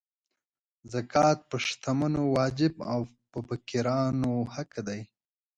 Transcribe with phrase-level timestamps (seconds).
[0.93, 2.99] زکات په شتمنو واجب او
[3.31, 5.01] په فقیرانو حق دی.